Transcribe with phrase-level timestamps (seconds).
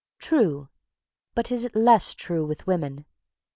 [0.17, 0.67] True
[1.35, 3.05] but is it less true with women?